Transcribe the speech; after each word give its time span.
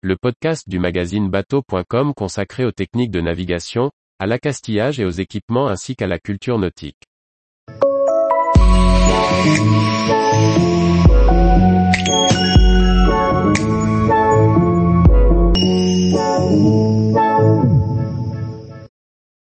le 0.00 0.16
podcast 0.16 0.68
du 0.68 0.78
magazine 0.78 1.28
bateau.com 1.28 2.14
consacré 2.14 2.64
aux 2.64 2.70
techniques 2.70 3.10
de 3.10 3.20
navigation, 3.20 3.90
à 4.20 4.26
l'accastillage 4.26 5.00
et 5.00 5.04
aux 5.04 5.10
équipements 5.10 5.66
ainsi 5.66 5.96
qu'à 5.96 6.06
la 6.06 6.20
culture 6.20 6.56
nautique. 6.56 7.02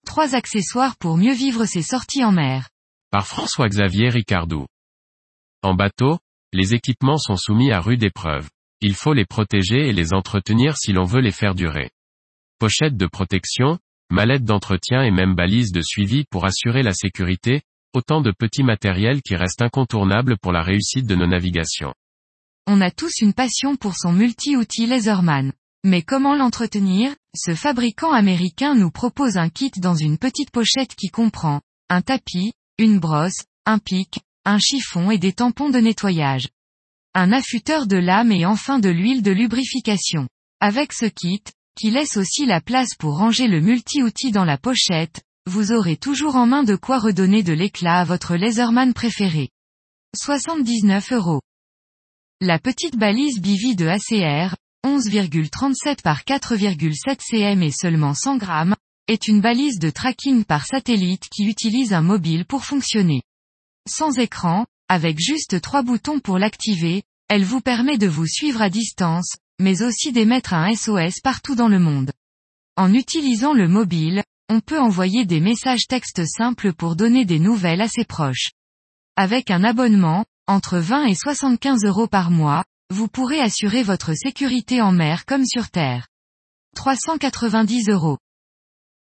Trois 0.06 0.34
accessoires 0.34 0.96
pour 0.98 1.18
mieux 1.18 1.34
vivre 1.34 1.66
ses 1.66 1.82
sorties 1.82 2.24
en 2.24 2.32
mer. 2.32 2.70
Par 3.10 3.26
François-Xavier 3.26 4.08
Ricardou. 4.08 4.64
En 5.62 5.74
bateau, 5.74 6.18
les 6.54 6.72
équipements 6.72 7.18
sont 7.18 7.36
soumis 7.36 7.72
à 7.72 7.80
rude 7.80 8.02
épreuve. 8.02 8.48
Il 8.82 8.94
faut 8.94 9.12
les 9.12 9.26
protéger 9.26 9.88
et 9.88 9.92
les 9.92 10.14
entretenir 10.14 10.76
si 10.76 10.92
l'on 10.92 11.04
veut 11.04 11.20
les 11.20 11.32
faire 11.32 11.54
durer. 11.54 11.90
Pochette 12.58 12.96
de 12.96 13.06
protection, 13.06 13.78
mallette 14.10 14.44
d'entretien 14.44 15.02
et 15.02 15.10
même 15.10 15.34
balise 15.34 15.70
de 15.72 15.82
suivi 15.82 16.24
pour 16.30 16.46
assurer 16.46 16.82
la 16.82 16.94
sécurité, 16.94 17.62
autant 17.94 18.22
de 18.22 18.32
petits 18.32 18.62
matériels 18.62 19.20
qui 19.22 19.36
restent 19.36 19.62
incontournables 19.62 20.38
pour 20.38 20.52
la 20.52 20.62
réussite 20.62 21.06
de 21.06 21.14
nos 21.14 21.26
navigations. 21.26 21.94
On 22.66 22.80
a 22.80 22.90
tous 22.90 23.20
une 23.20 23.34
passion 23.34 23.76
pour 23.76 23.96
son 23.96 24.12
multi-outil 24.12 24.86
Laserman. 24.86 25.52
Mais 25.84 26.02
comment 26.02 26.34
l'entretenir? 26.34 27.14
Ce 27.34 27.54
fabricant 27.54 28.12
américain 28.12 28.74
nous 28.74 28.90
propose 28.90 29.36
un 29.36 29.48
kit 29.48 29.72
dans 29.76 29.94
une 29.94 30.18
petite 30.18 30.50
pochette 30.50 30.94
qui 30.94 31.08
comprend 31.08 31.60
un 31.88 32.02
tapis, 32.02 32.52
une 32.78 32.98
brosse, 32.98 33.44
un 33.66 33.78
pic, 33.78 34.20
un 34.44 34.58
chiffon 34.58 35.10
et 35.10 35.18
des 35.18 35.32
tampons 35.32 35.70
de 35.70 35.78
nettoyage. 35.78 36.48
Un 37.14 37.32
affûteur 37.32 37.88
de 37.88 37.96
lame 37.96 38.30
et 38.30 38.46
enfin 38.46 38.78
de 38.78 38.88
l'huile 38.88 39.22
de 39.22 39.32
lubrification. 39.32 40.28
Avec 40.60 40.92
ce 40.92 41.06
kit, 41.06 41.42
qui 41.76 41.90
laisse 41.90 42.16
aussi 42.16 42.46
la 42.46 42.60
place 42.60 42.94
pour 42.96 43.18
ranger 43.18 43.48
le 43.48 43.60
multi-outil 43.60 44.30
dans 44.30 44.44
la 44.44 44.58
pochette, 44.58 45.20
vous 45.46 45.72
aurez 45.72 45.96
toujours 45.96 46.36
en 46.36 46.46
main 46.46 46.62
de 46.62 46.76
quoi 46.76 47.00
redonner 47.00 47.42
de 47.42 47.52
l'éclat 47.52 48.00
à 48.00 48.04
votre 48.04 48.36
laserman 48.36 48.94
préféré. 48.94 49.48
79 50.16 51.12
euros. 51.12 51.40
La 52.40 52.60
petite 52.60 52.96
balise 52.96 53.40
Bivi 53.40 53.74
de 53.74 53.86
ACR, 53.86 54.54
11,37 54.86 56.02
par 56.02 56.22
4,7 56.22 57.18
cm 57.20 57.62
et 57.64 57.72
seulement 57.72 58.14
100 58.14 58.36
grammes, 58.36 58.76
est 59.08 59.26
une 59.26 59.40
balise 59.40 59.80
de 59.80 59.90
tracking 59.90 60.44
par 60.44 60.64
satellite 60.64 61.28
qui 61.28 61.44
utilise 61.46 61.92
un 61.92 62.02
mobile 62.02 62.44
pour 62.44 62.64
fonctionner. 62.64 63.22
Sans 63.88 64.16
écran, 64.18 64.66
avec 64.90 65.20
juste 65.20 65.60
trois 65.60 65.84
boutons 65.84 66.18
pour 66.18 66.40
l'activer, 66.40 67.04
elle 67.28 67.44
vous 67.44 67.60
permet 67.60 67.96
de 67.96 68.08
vous 68.08 68.26
suivre 68.26 68.60
à 68.60 68.68
distance, 68.68 69.36
mais 69.60 69.82
aussi 69.82 70.10
d'émettre 70.10 70.52
un 70.52 70.74
SOS 70.74 71.20
partout 71.22 71.54
dans 71.54 71.68
le 71.68 71.78
monde. 71.78 72.10
En 72.76 72.92
utilisant 72.92 73.52
le 73.52 73.68
mobile, 73.68 74.24
on 74.48 74.58
peut 74.58 74.80
envoyer 74.80 75.24
des 75.24 75.38
messages 75.38 75.86
textes 75.86 76.26
simples 76.26 76.72
pour 76.72 76.96
donner 76.96 77.24
des 77.24 77.38
nouvelles 77.38 77.82
à 77.82 77.86
ses 77.86 78.04
proches. 78.04 78.50
Avec 79.14 79.52
un 79.52 79.62
abonnement, 79.62 80.24
entre 80.48 80.78
20 80.78 81.04
et 81.04 81.14
75 81.14 81.84
euros 81.84 82.08
par 82.08 82.32
mois, 82.32 82.64
vous 82.92 83.06
pourrez 83.06 83.40
assurer 83.40 83.84
votre 83.84 84.14
sécurité 84.14 84.82
en 84.82 84.90
mer 84.90 85.24
comme 85.24 85.46
sur 85.46 85.70
terre. 85.70 86.08
390 86.74 87.90
euros. 87.90 88.18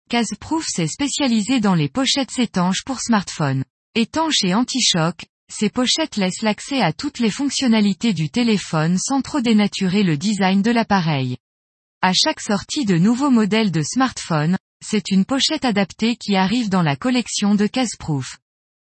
Caseproof 0.08 0.64
s'est 0.64 0.86
spécialisé 0.86 1.58
dans 1.58 1.75
les 1.75 1.88
pochettes 1.88 2.38
étanches 2.38 2.84
pour 2.84 3.00
smartphone. 3.00 3.64
Étanches 3.97 4.44
et 4.44 4.55
anti-choc, 4.55 5.27
ces 5.50 5.70
pochettes 5.70 6.16
laissent 6.16 6.42
l'accès 6.42 6.80
à 6.80 6.92
toutes 6.92 7.18
les 7.18 7.30
fonctionnalités 7.30 8.12
du 8.12 8.30
téléphone 8.30 8.98
sans 8.98 9.22
trop 9.22 9.40
dénaturer 9.40 10.02
le 10.02 10.16
design 10.16 10.62
de 10.62 10.70
l'appareil. 10.70 11.36
À 12.00 12.12
chaque 12.12 12.40
sortie 12.40 12.84
de 12.84 12.96
nouveaux 12.96 13.30
modèles 13.30 13.70
de 13.70 13.82
smartphone, 13.82 14.56
c'est 14.84 15.10
une 15.10 15.24
pochette 15.24 15.64
adaptée 15.64 16.16
qui 16.16 16.34
arrive 16.34 16.68
dans 16.68 16.82
la 16.82 16.96
collection 16.96 17.54
de 17.54 17.66
Caseproof. 17.66 18.38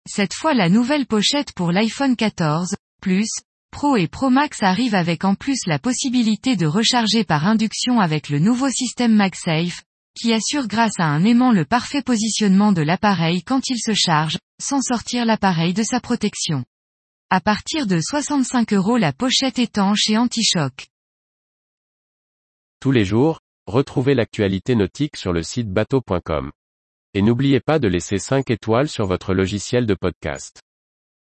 Cette 0.08 0.34
fois 0.34 0.54
la 0.54 0.68
nouvelle 0.68 1.06
pochette 1.06 1.52
pour 1.52 1.72
l'iPhone 1.72 2.16
14, 2.16 2.74
Plus, 3.00 3.28
Pro 3.70 3.96
et 3.96 4.08
Pro 4.08 4.30
Max 4.30 4.62
arrive 4.62 4.94
avec 4.94 5.24
en 5.24 5.34
plus 5.34 5.58
la 5.66 5.78
possibilité 5.78 6.56
de 6.56 6.66
recharger 6.66 7.24
par 7.24 7.46
induction 7.46 8.00
avec 8.00 8.28
le 8.28 8.38
nouveau 8.38 8.70
système 8.70 9.14
MagSafe, 9.14 9.84
qui 10.16 10.32
assure 10.32 10.66
grâce 10.66 10.98
à 10.98 11.04
un 11.04 11.24
aimant 11.24 11.52
le 11.52 11.64
parfait 11.64 12.02
positionnement 12.02 12.72
de 12.72 12.82
l'appareil 12.82 13.42
quand 13.42 13.68
il 13.68 13.78
se 13.78 13.92
charge, 13.94 14.38
sans 14.60 14.80
sortir 14.80 15.24
l'appareil 15.24 15.74
de 15.74 15.82
sa 15.82 16.00
protection. 16.00 16.64
À 17.30 17.40
partir 17.40 17.86
de 17.86 18.00
65 18.00 18.72
euros 18.72 18.96
la 18.96 19.12
pochette 19.12 19.58
étanche 19.58 20.08
et 20.08 20.16
anti-choc. 20.16 20.86
Tous 22.80 22.92
les 22.92 23.04
jours, 23.04 23.40
retrouvez 23.66 24.14
l'actualité 24.14 24.74
nautique 24.74 25.16
sur 25.16 25.32
le 25.32 25.42
site 25.42 25.70
bateau.com. 25.70 26.50
Et 27.14 27.22
n'oubliez 27.22 27.60
pas 27.60 27.78
de 27.78 27.88
laisser 27.88 28.18
5 28.18 28.50
étoiles 28.50 28.88
sur 28.88 29.06
votre 29.06 29.34
logiciel 29.34 29.86
de 29.86 29.94
podcast. 29.94 30.60